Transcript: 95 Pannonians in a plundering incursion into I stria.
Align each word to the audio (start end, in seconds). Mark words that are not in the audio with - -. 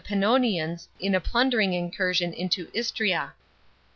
95 0.01 0.17
Pannonians 0.19 0.87
in 0.99 1.13
a 1.13 1.21
plundering 1.21 1.73
incursion 1.73 2.33
into 2.33 2.65
I 2.73 2.79
stria. 2.79 3.33